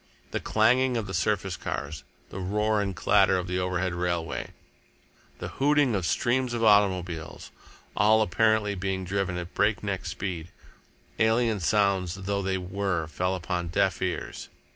The 0.31 0.39
clanging 0.39 0.97
of 0.97 1.05
the 1.05 1.13
surface 1.13 1.55
cars, 1.55 2.03
the 2.31 2.39
roar 2.39 2.81
and 2.81 2.95
clatter 2.95 3.37
of 3.37 3.45
the 3.45 3.59
overhead 3.59 3.93
railway, 3.93 4.49
the 5.37 5.49
hooting 5.49 5.93
of 5.93 6.07
streams 6.07 6.55
of 6.55 6.63
automobiles, 6.63 7.51
all 7.95 8.23
apparently 8.23 8.73
being 8.73 9.05
driven 9.05 9.37
at 9.37 9.53
breakneck 9.53 10.07
speed, 10.07 10.47
alien 11.19 11.59
sounds 11.59 12.15
though 12.15 12.41
they 12.41 12.57
were, 12.57 13.05
fell 13.05 13.35
upon 13.35 13.67
deaf 13.67 14.01
ears. 14.01 14.49